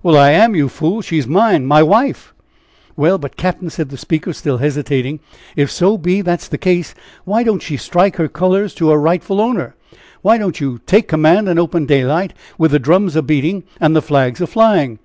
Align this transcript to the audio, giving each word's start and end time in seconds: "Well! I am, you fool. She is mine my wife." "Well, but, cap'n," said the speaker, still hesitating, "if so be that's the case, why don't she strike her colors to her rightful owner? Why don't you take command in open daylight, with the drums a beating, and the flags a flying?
"Well! 0.00 0.16
I 0.16 0.30
am, 0.30 0.54
you 0.54 0.68
fool. 0.68 1.00
She 1.02 1.18
is 1.18 1.26
mine 1.26 1.66
my 1.66 1.82
wife." 1.82 2.32
"Well, 2.96 3.18
but, 3.18 3.36
cap'n," 3.36 3.68
said 3.68 3.88
the 3.88 3.96
speaker, 3.96 4.32
still 4.32 4.58
hesitating, 4.58 5.18
"if 5.56 5.72
so 5.72 5.98
be 5.98 6.20
that's 6.20 6.46
the 6.46 6.56
case, 6.56 6.94
why 7.24 7.42
don't 7.42 7.60
she 7.60 7.76
strike 7.76 8.14
her 8.14 8.28
colors 8.28 8.74
to 8.74 8.90
her 8.90 8.96
rightful 8.96 9.40
owner? 9.40 9.74
Why 10.20 10.38
don't 10.38 10.60
you 10.60 10.78
take 10.86 11.08
command 11.08 11.48
in 11.48 11.58
open 11.58 11.84
daylight, 11.86 12.32
with 12.56 12.70
the 12.70 12.78
drums 12.78 13.16
a 13.16 13.22
beating, 13.22 13.64
and 13.80 13.96
the 13.96 14.00
flags 14.02 14.40
a 14.40 14.46
flying? 14.46 15.00